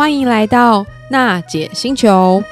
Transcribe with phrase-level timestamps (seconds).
[0.00, 2.42] 欢迎来到娜姐星球。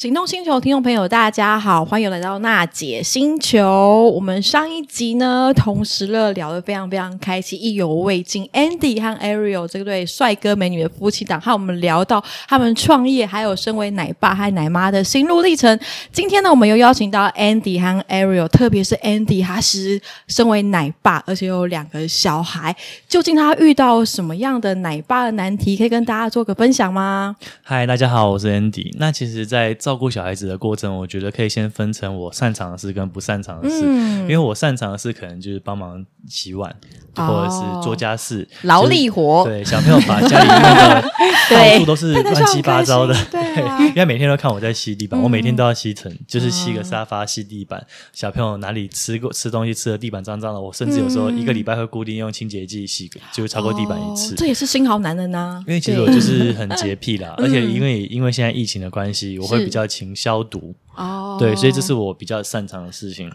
[0.00, 4.10] 行动星球听众朋友，大家好，欢迎来到娜姐星球。
[4.14, 8.48] 我们上一集呢，同时了聊得非常非常开心，意犹未尽。
[8.54, 15.78] Andy 和 Ariel 这对帅哥美女的夫妻档，和我们聊到他们创业，还有身为奶爸和奶妈的心路历程。
[16.10, 22.74] 今天呢，我们又邀请到 Andy 和 Ariel，特别是 Andy，他是身为奶爸，而且有两个小孩。
[23.06, 27.36] 究竟他遇到什么样的奶爸的难题，可以跟大家做个分享吗？
[27.62, 28.90] 嗨，大家好，我是 Andy。
[28.98, 33.82] 那其实，在照顾小孩子的过程，我觉得可以先分成我擅长的事跟不擅长的事。
[33.84, 36.70] 嗯，因为我擅长的事可能就是帮忙洗碗，
[37.16, 39.42] 哦、或者是做家事，劳力活。
[39.44, 41.10] 对，小朋友把家里弄的
[41.50, 43.12] 到处都是 乱七八糟的。
[43.32, 43.40] 对，
[43.88, 47.84] 因为每天都看我在吸地板，嗯、我每天都要吸尘，就是吸个沙发、吸地板。
[48.12, 54.34] 小朋友哪里吃过吃东西吃的地板脏脏的，我甚至有时候一个礼拜会固定用清洁剂洗，就会超过地板一次。
[54.34, 55.60] 哦、这也是新好男人呐。
[55.66, 63.30] 因为其实我就是很洁 癖啦，而且因为因为现在疫情的关系，我会比较勤消毒哦，对，所以这是我比较擅长的事情。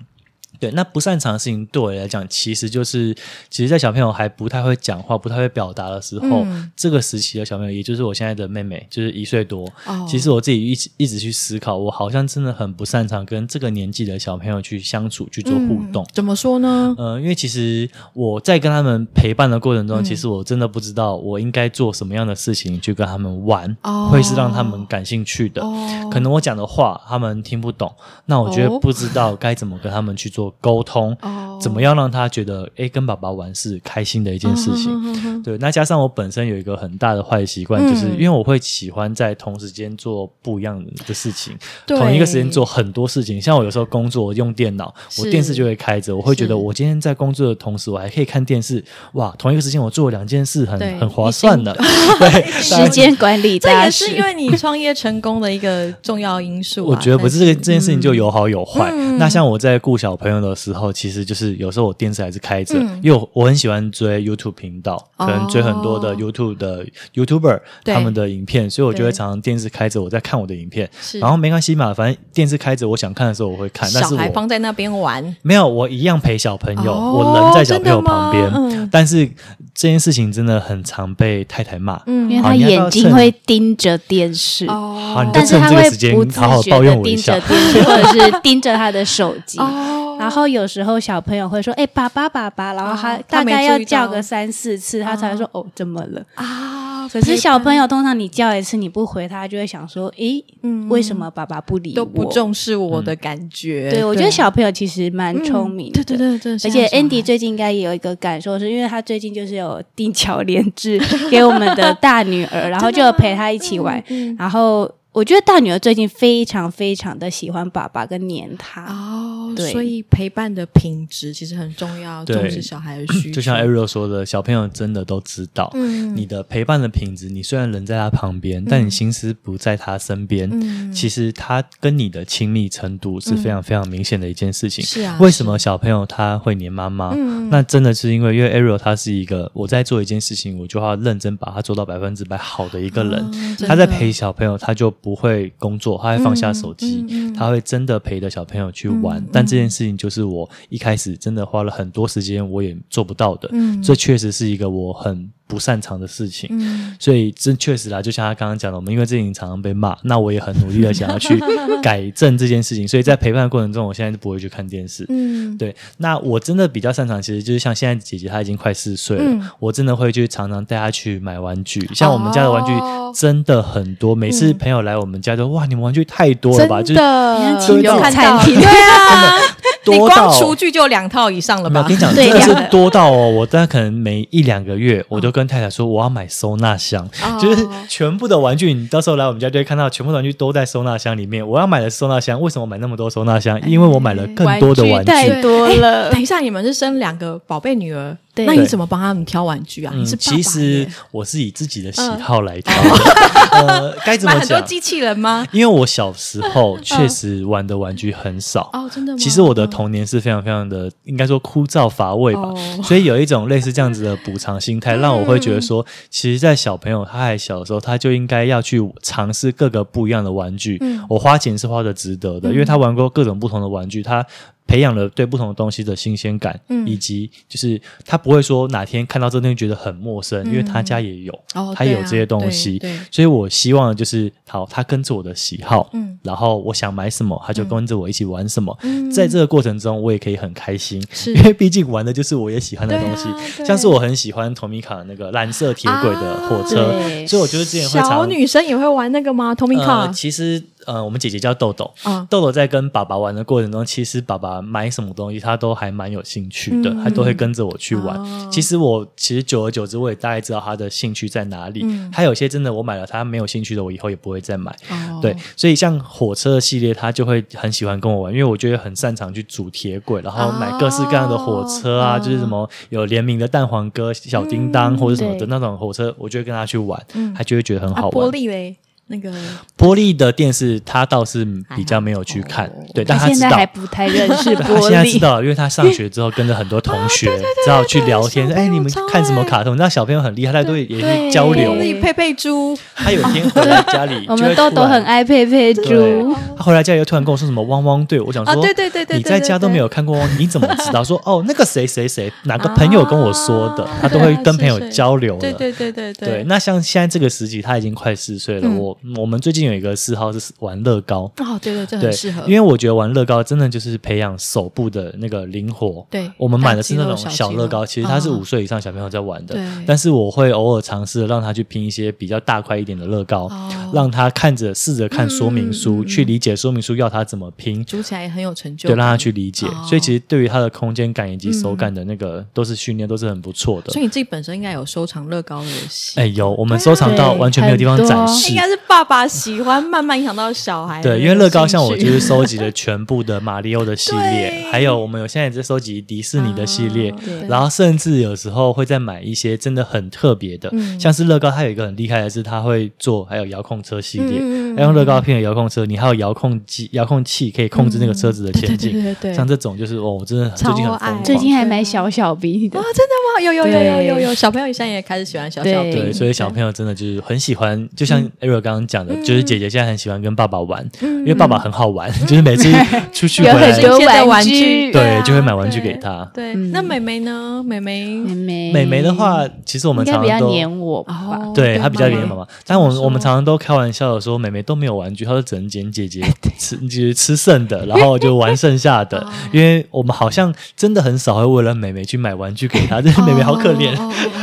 [0.59, 3.13] 对，那不擅长的事情对我来讲，其实就是，
[3.49, 9.67] 其实，在小朋友还不太会讲话、不太会表达的时候，嗯、这个时期的小朋友，也就是我现在的妹妹，就是一岁多。
[9.85, 16.03] 哦、其实我自己一直一直去思考，我好像真的很不擅长跟这个年纪的小朋友去相处、去做互动。
[16.03, 16.95] 嗯、怎么说呢？
[16.97, 25.61] 呃，因为其实我在跟他们陪伴的过程中，嗯、其实我真的不知道我应该做什么样的事情去跟他们玩，哦、会是让他们感兴趣的。
[25.61, 27.93] 哦、可能我讲的话他们听不懂，
[28.25, 30.44] 那我觉得不知道该怎么跟他们去做。
[30.61, 31.15] 沟通，
[31.59, 34.91] 怎么样让他觉得哎，跟爸爸玩是开心的一件事情？
[34.91, 43.41] 嗯、对，那加上我本身有一个很大的坏习惯，嗯、就是因为我会喜欢在同时间做不一样的事情，对同一个时间做很多事情。
[43.41, 48.83] 像我有时候工作用电脑，我电视就会开着，我会觉得我今天在工作的同时，我还可以看电视。
[49.13, 51.73] 哇，同一个时间我做两件事很，很很划算的。
[52.19, 56.95] 对， 时间管理这也是因为你创业成功的一个重要因素、啊。
[56.95, 58.91] 我觉得不是这个这件事情就有好有坏。
[58.93, 70.89] 嗯、那像我在顾小朋友的时候，其实就是有时候我电视还是开着，嗯、因为我，我很喜欢追 YouTube 频道，哦、可能追很多的 YouTube 的 YouTuber 他们的影片，所以我就会常常电视开着，我在看我的影片。
[71.19, 73.89] 然后没关系嘛，反正电视开着，我想看的时候我会看。
[73.93, 78.45] 但是我小孩放在那边玩，没有，我一样陪小朋友，哦、我人在小朋友旁边。
[78.53, 79.27] 嗯、但是
[79.73, 89.57] 这件事情真的很常被太太骂，嗯，因为他眼睛会盯着电视，哦，好，你就趁这个时间好好抱怨我一下，盯着电视或者是盯着他的手机。
[89.63, 97.07] 哦然后有时候小朋友会说：“哎，爸爸，爸爸。”然后他大概要叫个三四次，他才会说：“哦，怎么了？”啊！
[97.11, 101.95] 可是小朋友通常你叫一次你不回他，就会想说：“诶，嗯，为什么爸爸不理我？
[101.95, 106.03] 都不重视我的感觉？”对，我觉得小朋友其实蛮聪明的。
[106.03, 110.99] 对对对，而且 Andy 最近应该也有一个感受，是因为他最近就是有定巧连智
[111.29, 114.03] 给我们的大女儿，然后就陪她一起玩，
[114.37, 114.91] 然后。
[115.15, 123.35] 我觉得大女儿最近非常非常的喜欢爸爸跟黏他哦，对，所以陪伴的品质其实很重要，重视小孩的需求。
[123.35, 134.83] 就像 Ariel 说的，小朋友真的都知道，嗯，你的陪伴的品质，你虽然人在他旁边，嗯、但你心思不在他身边，嗯，其实他跟你的亲密程度是非常非常明显的一件事情。
[134.83, 137.13] 是啊，为什么小朋友他会黏妈妈？
[137.15, 143.13] 嗯，那真的是因为因为 Ariel 他是一个我在做一件事情，我就要认真把它做到百分之百好的一个人。
[143.13, 143.31] 哦、
[143.65, 144.93] 他在陪小朋友，他就。
[145.05, 149.23] 不会工作，他会放下手机，嗯嗯嗯、他会真的陪着小朋友去玩。
[149.31, 153.47] 但这件事情就是我一开始真的花了很多时间，我也做不到的。
[153.51, 155.29] 嗯，这确实是一个我很。
[155.47, 161.39] 不擅长的事情，嗯、所以这确实啦，就像他刚刚讲的，我们因为这件事情常常被骂，那我也很努力的想要去
[161.83, 162.87] 改正这件事情。
[162.87, 165.05] 所以在陪伴的过程中，我现在就不会去看电视。
[165.09, 165.75] 嗯，对。
[165.97, 171.87] 那我真的比较擅长，其实就是像现在姐姐她已经快四岁了，嗯、我真的会去常常带她去买玩具。
[171.93, 172.71] 像我们家的玩具
[173.13, 176.81] 真的很多，哦、每次朋友来我们家都哇，你们玩具太多了吧？
[176.81, 179.39] 真的，就是有看到， 对啊。
[179.87, 181.79] 你光厨具就两套以上了吧？
[181.79, 187.07] 我跟你讲，真的是多到哦，我大概可能每一两个月，我都跟太太说我要买收纳箱，
[187.39, 191.47] 就是全部的玩具，你到时候来我们家就会看到全部的玩具都在收纳箱里面。
[191.47, 193.61] 我要买的收纳箱，为什么买那么多收纳箱？
[193.67, 196.09] 因为我买了更多的玩具，太多了。
[196.09, 198.17] 等一下，你们是生两个宝贝女儿？
[198.35, 199.93] 对，那你怎么帮他们挑玩具啊？
[199.95, 202.73] 你是其实我是以自己的喜好来挑。
[203.55, 204.41] 呃，该怎么讲？
[204.41, 205.47] 很多机器人吗？
[205.53, 209.17] 因为我小时候确实玩的玩具很少哦，真的吗？
[209.17, 212.53] 其实我的童年是非常非常的，应该说枯燥乏味吧。
[212.83, 220.81] 所以有一种类似这样子的补偿心态，让我会觉得说，其实，在小朋友他还小的时候，他就应该要去尝试各个不一样的玩具。
[221.07, 224.25] 我花钱是花的值得的，因为他玩过各种不同的玩具，他。
[224.67, 241.33] 培养了对不同的东西的新鲜感，嗯，以及就是他不会说哪天看到这东西觉得很陌生，嗯、因为他家也有，哦、他也有这些东西，对，所以我希望就是好，他跟着我的喜好，嗯，然后我想买什么，他就跟着我一起玩什么，嗯、在这个过程中，我也可以很开心，是。
[241.33, 250.63] 因为毕竟玩的就是我也喜欢的东西，啊、像是我很喜欢 Tomica 那个蓝色铁轨的火车，啊、所以我觉得之前会常小女生也会玩那个吗？Tomica、呃、其实。
[250.85, 258.17] 呃，我们姐姐叫豆豆，嗯、豆豆在跟爸爸玩的过程中，其实爸爸买什么东西，他都还蛮有兴趣的，他、嗯、都会跟着我去玩。
[258.17, 261.81] 哦、其实我其实久而久之，我也大概知道他的兴趣在哪里。
[261.83, 264.71] 嗯、他有些真的我买了他没有兴趣的，我以后也不会再买。
[264.89, 278.27] 哦、对，所以像火车系列，他就会很喜欢跟我玩，因为我觉得很擅长去组铁轨，然后买各式各样的火车啊，哦、就是什么有联名的蛋黄哥、小叮当、嗯、或者什么的那种火车，我就会跟他去玩，嗯、他就会觉得很好玩。
[278.27, 278.77] 啊、玻璃嘞。
[279.07, 279.31] 那个
[279.77, 284.63] 玻璃的电视，他倒是比较没有去看，对，但他现在还不太认识 玻璃。
[284.63, 287.29] 他现在知道，因为他上学之后跟着很多同学，
[287.63, 288.51] 只好去聊天。
[288.51, 289.73] 哎，你们看什么卡通？
[289.73, 291.75] 你知道小朋友很厉害，他都会也去交流。
[292.01, 296.35] 佩佩猪，他有一天回来家里， 我们豆豆很爱佩佩猪。
[296.57, 301.03] 他回来家里又突然跟我说什么汪汪队，我想说，对对对对，你在家都没有看过，你怎么知道？
[301.03, 303.87] 说哦，那个谁谁谁，哪个朋友跟我说的？
[304.01, 305.39] 他都会跟朋友交流了。
[305.39, 306.27] 对对对对对。
[306.27, 308.69] 对，那像现在这个时期，他已经快四岁了。
[308.69, 309.75] 我我们最近有。
[309.75, 312.41] 一个嗜好是玩乐高哦，对对，这很适合。
[312.47, 316.07] 因为我觉得玩乐高真的就是培养手部的那个灵活。
[316.09, 319.55] 对，我们买的是那种小乐高，其实它是五岁以上小朋友在玩的。
[319.55, 323.51] 对，但是我会偶尔尝试让他去拼一些比较大块一点的乐高，
[323.93, 328.87] 让他看着试着看说明书，去理解说明书要他怎么拼，组起来也很有成就。
[328.87, 329.67] 对，让他去理解。
[329.85, 333.91] 所以其实对于他的空间感以及手感的那个都是训练，都是很不错的。
[333.91, 336.17] 所以你自己本身应该有收藏乐高的游戏。
[336.17, 338.51] 哎，有，我们收藏到完全没有地方展示。
[338.51, 340.51] 应该是爸爸喜欢，慢慢影响到。
[340.55, 347.17] 小孩对，因为乐高像我就是收集了全部的马里奥的系列， 还有我们有现在也在收集迪士尼的系列，啊、
[347.49, 363.41] 然后甚至有时候会再买一些真的很特别的，嗯、像是乐高，它有一个很厉害的是，它会做还有遥控车系列，嗯、用乐高拼的遥控车，你还有遥控机、遥控器可以控制那个车子的前进，像这种就是哦，我真的最近很疯狂，最近还买小小兵的，啊，真的吗？
[363.43, 372.71] 有有有有有有，小朋友现在也开始喜欢小小兵，对，所以小朋友真的就是很喜欢，就像 Ariel 刚刚讲的，嗯、就是姐姐现在很喜欢跟爸爸玩，嗯、因为爸爸很好玩，嗯、就是每次
[373.13, 376.29] 出去回来有很多玩具，对，啊、就会买玩具给他。
[376.33, 377.63] 对，对那妹妹呢？
[377.65, 382.45] 妹妹，妹妹，妹妹的话，其实我们常常都比较黏我吧，对她比较黏妈妈。
[382.65, 386.21] 但我们我们常常都开玩笑的说，妹妹都没有玩具，她都只能捡姐姐
[386.59, 389.25] 吃，就是吃剩的，然后就玩剩下的。
[389.51, 393.95] 因为我们好像真的很少会为了妹妹去买玩具给她，但是妹妹好可怜。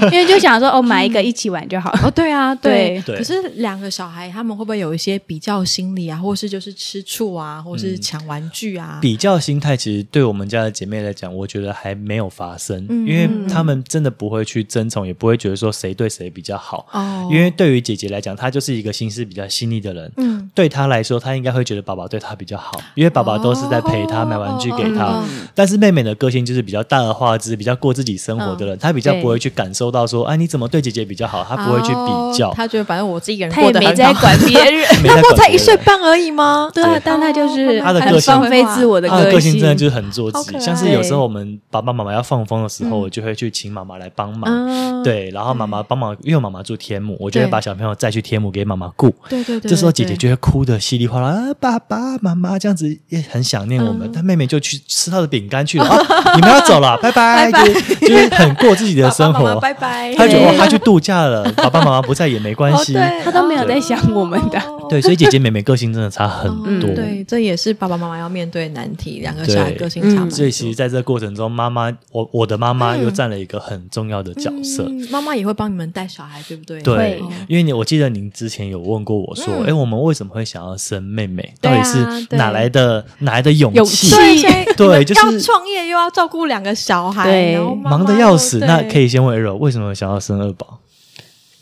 [0.04, 1.90] 因为就想说，哦，买一个一起玩就好。
[2.02, 3.00] 哦，对啊， 对。
[3.06, 8.98] 可是两个小孩，他们会不会有一些比较心理啊，或是就是吃醋啊，或是抢玩具啊？
[9.02, 16.86] 比较心态，其实对我们家的姐妹来讲，我觉得还没有发生，因为他们真的不会去争宠，也不会觉得说谁对谁比较好。
[16.92, 17.28] 哦。
[17.32, 20.12] 因为对于姐姐来讲，她就是一个心思比较细腻的人。
[20.16, 20.41] 嗯。
[20.54, 25.18] 对他来说，他应该会觉得爸爸对他比较好，因为爸爸都是在陪他买玩具给他。
[25.54, 31.42] 但是妹妹的个性就是比较大而化之，比较过自己生活的人，她比较不会去感受到说，哎，你怎么对姐姐比较好？
[31.48, 32.52] 她不会去比较。
[32.52, 33.94] 她觉得反正我自己一个人过得很好。
[33.94, 34.86] 她也没在管别人。
[35.06, 36.70] 她不才一岁半而已吗？
[36.74, 39.24] 对啊，但她就是她的个性，放飞自我的个性。
[39.24, 40.60] 她的个性真的就是很做自己。
[40.60, 45.02] 像是有时候我们爸爸妈妈要放风的时候，我就会去请妈妈来帮忙。
[45.02, 49.08] 对，然后妈妈帮忙，因为妈妈住天母，我就会把小朋友带去天母给妈妈顾。
[49.28, 49.70] 对对对。
[49.70, 55.86] 这时候姐姐就会哭的稀里哗啦，啊，爸爸妈妈这样子也很想念我们，但妹妹就去吃她的饼干去了。
[56.34, 57.50] 你们要走了， 拜拜。
[57.52, 59.60] 就是就是很过自己的生活。
[59.60, 60.12] 拜拜。
[60.16, 62.94] 她觉得她去度假了，爸爸妈妈不在也没关系。
[63.24, 64.60] 她都没有在想我们的。
[64.90, 66.90] 对，所以姐姐妹妹个性真的差很多。
[66.92, 70.28] 对，这也是爸爸妈妈要面对的难题，两个小孩个性差。
[70.28, 74.90] 所以其实在这个过程中，妈妈，我我的妈妈又占了一个很重要的角色。
[75.10, 76.82] 妈妈也会帮你们带小孩，对不对？
[76.82, 81.54] 对，因为你我记得您之前有问过我说，哎，我们为什么会想要生妹妹？
[81.60, 84.10] 到底是哪来的哪来的勇气？
[84.76, 88.58] 对，就是要创业又要照顾两个小孩，忙得要死。
[88.58, 90.80] 那可以先问 Ariel，为什么想要生二宝？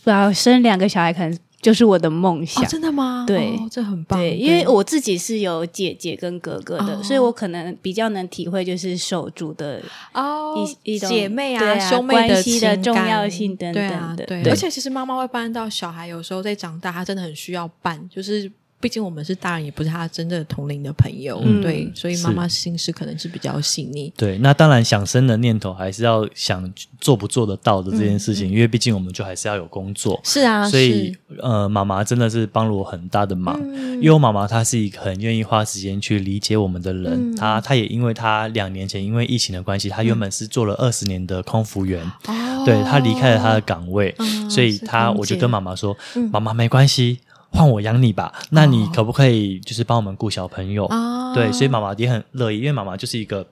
[0.05, 1.39] 不要生两个小孩，可能。
[1.63, 2.65] 就是我的梦想。
[2.65, 3.27] 真的吗？
[3.27, 4.19] 对，这很棒。
[4.19, 9.79] 对，因为我自己是有姐姐跟哥哥的，所以我可能比较能体会就是手足的
[10.15, 14.25] 哦一一种姐妹啊兄妹关系的重要性等等的。
[14.25, 18.51] 对，而且其实妈妈会搬到小孩有时候在长大，他真的很需要伴，就是
[18.81, 24.11] 毕竟我们是大人，也不是他真正同龄的朋友，嗯、对，所以妈妈心思可能是比较细腻。
[24.17, 30.19] 对，那当然想生的念头还是要想做不做得到的这件事情，嗯、因为毕竟我们就还是要有工作。
[30.25, 37.33] 是啊，所以呃，妈妈真的是帮了我很大的忙，嗯、因为我妈妈她是一个很愿意花时间去理解我们的人。
[37.33, 47.19] 嗯、她她也因为她两年前因为疫情的关系，她原本是做了二十年的空服员，嗯、对，她离开了她的岗位，哦、所以她我就跟妈妈说：“嗯、妈妈没关系。”
[47.51, 50.87] 换我养你吧，那你可不可以就是帮我们顾小朋友？
[50.87, 53.47] 哦、对，所以妈妈也很乐意，因为妈妈就是一个。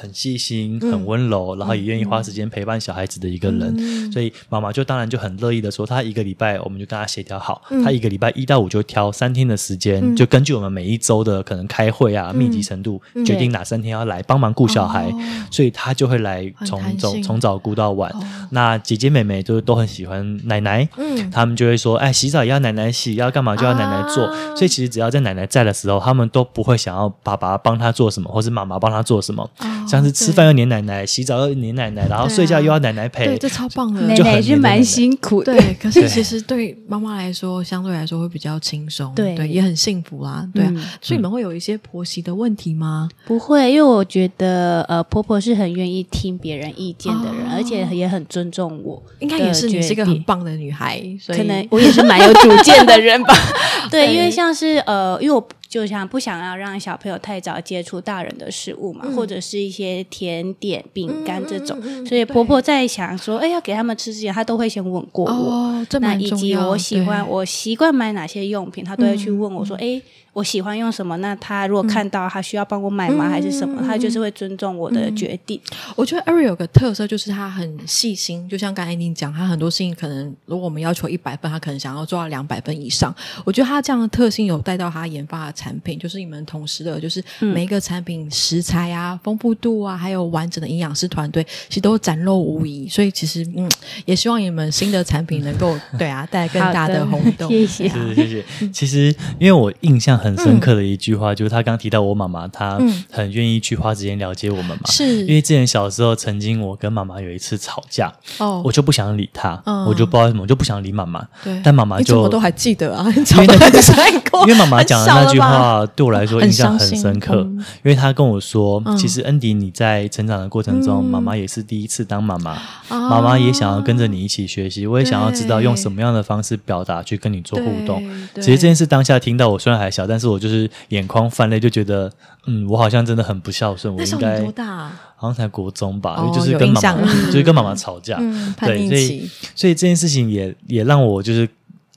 [0.00, 18.10] 很细心、很温柔，嗯、然后也愿意花时间陪伴小孩子的一个人，嗯、所以妈妈就当然就很乐意的说，她一个礼拜我们就跟她协调好，嗯、她一个礼拜一到五就挑三天的时间，嗯、就根据我们每一周的可能开会啊、嗯、密集程度，决定哪三天要来帮忙顾小孩，嗯、所以她就会来从早从早顾到晚。
[18.12, 29.48] 哦、那姐姐妹妹都都很喜欢奶奶，嗯，他们就会说，哎，洗澡也要奶奶洗，要干嘛就要奶奶做，啊、所以其实只要在奶奶在的时候，他们都不会想要爸爸帮他做什么，或是妈妈帮他做什么。
[29.90, 34.00] 啊像是吃饭要黏奶奶，洗澡要黏奶奶，然后睡觉又要奶奶陪，对，这超棒的。
[34.02, 35.74] 奶奶是蛮辛苦的，对。
[35.74, 40.72] 可是其实对妈妈来说，相对来说会比较轻松，对，也很幸福啦，对啊。
[41.00, 43.08] 所以你们会有一些婆媳的问题吗？
[43.26, 49.02] 不会，因为我觉得呃，婆婆是很愿意听别人意见的人，而且也很尊重我。
[49.18, 53.34] 应该也是你是一个很棒的女孩，所以可能我也是蛮有主见的人吧。
[53.90, 55.46] 对，因为像是呃，因为我。
[55.70, 65.30] 就像不想要让小朋友太早接触大人的食物嘛，嗯、或者是一些甜点、饼干这种，嗯、所以婆婆在想说，哎对，要给他们吃之前，她都会先问过我。
[65.30, 70.02] 哦、那以及我喜欢，我习惯买哪些用品，她都会去问我说，哎、嗯。
[70.32, 71.16] 我喜欢用什么？
[71.16, 73.26] 那他如果看到他需要帮我买吗？
[73.26, 73.82] 嗯、还是什么？
[73.84, 75.60] 他就是会尊重我的决定。
[75.72, 78.48] 嗯、我觉得 Ariel 有个特色，就是他很细心。
[78.48, 83.12] 就像刚才你讲，他很多事情可能，如果我们要求一百分，他可能想要做到两百分以上。
[83.44, 92.88] 我觉得他这样的特性有带到他研发的产品，就是你们同时的，就是每一个产品食材啊、丰富度啊，还有完整的营养师团队，其实都展露无遗。
[92.88, 93.68] 所以其实，嗯，
[94.04, 97.48] 也希望你们新的产品能够对啊带来更大的轰动。
[97.48, 98.44] 谢谢，谢谢。
[98.72, 100.19] 其实，因为我印象。
[100.20, 102.78] 很深刻的一句话，嗯、就是他刚提到我妈妈，她
[103.10, 104.82] 很愿意去花时间了解我们嘛。
[104.86, 111.26] 是，因为之前小时候，曾经我跟妈妈有一次吵架，哦，我就不想理她，嗯、我就不知道为什么，我就不想理妈妈。
[111.42, 113.46] 对，但妈妈就我都还记得啊，因为
[114.46, 122.58] 因为妈妈讲的那句话对我来说印象很深刻，嗯、因为她跟我说，其实恩迪你在成长的过程中，妈妈、嗯、也是第一次当妈妈，
[122.88, 128.02] 妈妈、啊、也想要跟着你一起学习，我也想要知道用什么样的方式表达去跟你做互动。
[128.34, 130.09] 其实这件事当下听到，我虽然还小。
[130.10, 132.10] 但是我就是眼眶泛泪，就觉得，
[132.46, 133.94] 嗯，我好像真的很不孝顺。
[133.94, 135.00] 我应该多大啊？
[135.16, 136.92] 好像才国中吧，就是跟妈妈，
[137.30, 138.18] 就是跟妈妈吵架。
[138.60, 141.48] 对，所以，所以这件事情也也让我就是，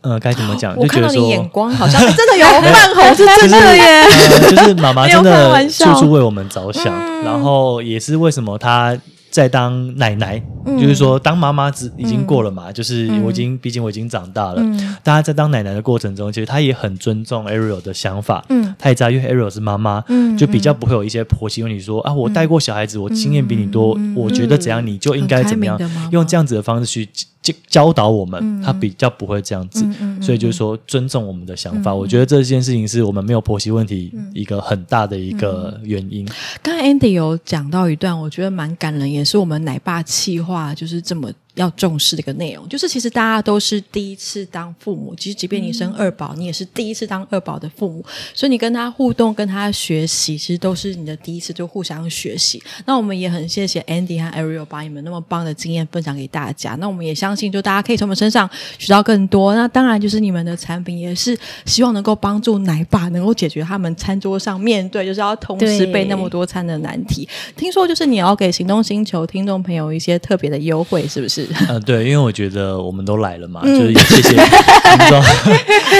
[0.01, 0.73] 呃，该怎么讲？
[0.79, 4.03] 就觉得说，眼光好像真的有 泛红，是真的耶。
[4.49, 6.93] 就是妈妈真的处处为我们着想，
[7.25, 8.97] 然后也是为什么她。
[9.33, 14.55] 在当奶奶，嗯、就是说当妈妈只已经过了嘛，嗯、就是我已经，毕、嗯、竟我已经长大了。
[14.57, 18.43] 嗯、大家在当奶奶的过程中，其实她也很尊重 Ariel 的想法。
[18.49, 25.79] 嗯，她也知道，因为 Ariel 是妈妈，嗯，就比较不会有一些婆媳问题说，说啊，我带过小孩子，我经验比你多，嗯、我觉得怎样你就应该怎么样，
[26.11, 27.09] 用这样子的方式去。
[27.43, 29.85] 教教导我们，他比较不会这样子，
[30.21, 31.93] 所以就是说尊重我们的想法。
[31.93, 36.25] 我觉得这件事情是我们没有婆媳问题一个很大的一个原因。
[36.61, 41.33] 刚才 Andy 有讲到一段，我觉得蛮感人，也是我们奶爸企话就是这么。
[41.55, 45.13] 要重视的一个内容，就是其实大家都是第一次当父母。
[45.15, 48.03] 其实，即便你生二宝，你也是第一次当二宝的父母。
[48.33, 52.61] 所以，你跟他互动、跟他学习，其实都是你的第一次，就互相学习。
[52.87, 56.75] 那我们也很谢谢 Andy 和 Ariel 把你们那么棒的经验分享给大家。
[56.79, 59.53] 那我们也相信，就大家可以从我们身上学到更多。
[59.53, 67.29] 那当然，就是你们的产品也是希望能够帮助奶爸能够解决他们餐桌上面对就是要同时备那么多餐的难题。
[67.55, 71.42] 听说就是你要给行动星球听众朋友一些特别的优惠，是不是？
[71.69, 75.23] 嗯， 对，因为我觉得我们都来了嘛，嗯、就是也谢谢听众，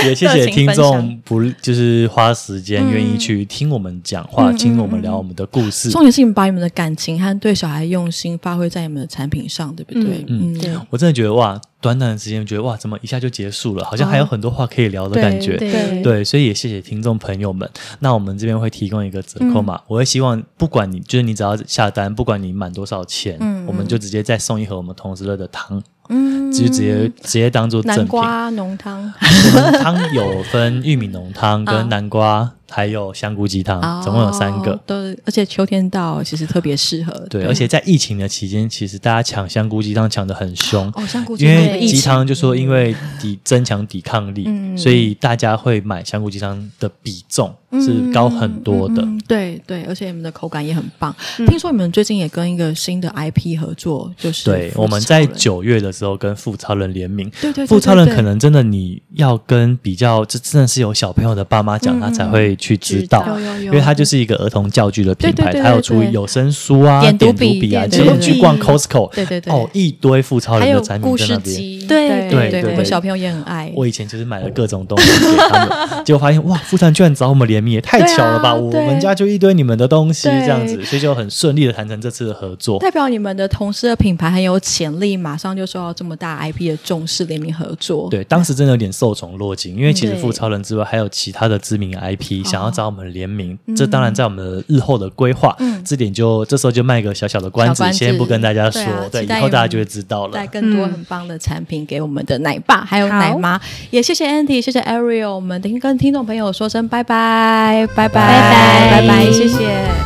[0.05, 5.89] 也谢谢听众不就是花时间愿意去听我们讲话，嗯、听我们聊我们的故事。
[5.89, 10.25] 重点是你们把你们的感情和对小孩用心发挥在你们的产品上，对不对？
[10.27, 11.59] 嗯，对，我真的觉得哇。
[11.83, 13.83] 短短的时间，觉得哇，怎么一下就结束了？
[13.83, 15.55] 好像还有很多话可以聊的感觉。
[15.55, 17.69] 哦、对，对，对，所以也谢谢听众朋友们。
[17.99, 27.81] 那我们这边会提供一个折扣码，嗯、我会希望不管你就是你只要下单，不管你满多少钱，嗯、我们就直接再送一盒我们同时乐的糖嗯，就直接直接当做。
[27.83, 29.01] 南瓜浓汤，
[29.55, 32.51] 我们汤有分玉米浓汤跟南瓜。
[32.75, 34.95] 还有香菇鸡汤，总共有三个，都
[35.25, 37.13] 而且秋天到，其实特别适合。
[37.29, 49.07] 对，而且在疫情的期间，其实大家抢香菇鸡汤抢的很凶哦，香菇鸡汤，因为鸡汤就说因为抵增强抵抗力，所以大家会买香菇鸡汤的比重是高很多的。
[49.27, 51.13] 对对，而且你们的口感也很棒。
[51.47, 57.31] 听说你们最近也跟一个新的 IP 合作，就是对，我们在九月的时候跟富超人联名。
[57.41, 62.53] 对对，富超人可能真的你要跟比较，这真的是有小朋友的爸妈讲，他才会。
[62.63, 73.71] 去知道，因为它就是一个儿童教具的品牌，它有出有声书啊、点读笔啊，其实去逛 Costco，对对对，哦，一堆富超人的产品在那边，对对对，我小朋友也很爱。
[73.75, 78.53] 我以前就是买了各种东西给他们， 结果发现哇，富超人居然找我们联名，也太巧了吧！
[78.53, 82.77] 我们家就一堆你们的东西这样子，所以就很顺利的谈成这次的合作。
[82.79, 88.09] 代表你们的同事的品牌很有潜力，马上就受到这么大 IP 的重视，联名合作。
[88.11, 92.43] 对，当时真的有点受宠若惊，因为其实富超人之外还有其他的知名 IP。
[92.43, 100.33] 想要找我们联名，嗯、这当然在我们日后的规划，嗯、这点就这时候就卖个小小的关子，关子先不跟大家说，对，对，以后大家就会知道了。
[100.33, 103.59] 带更多很棒的产品给我们的奶爸、嗯、还有奶妈，
[103.91, 110.02] 也谢谢 Andy，谢谢 Ariel，我们等于跟听众朋友说声拜拜，拜拜，拜拜，拜拜，谢谢。